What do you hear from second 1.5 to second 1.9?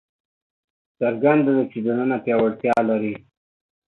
ده چې